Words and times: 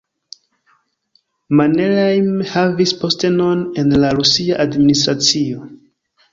Mannerheim 1.59 2.33
havis 2.55 2.95
postenon 3.03 3.63
en 3.85 3.95
la 4.07 4.13
rusia 4.19 4.61
administracio. 4.69 5.73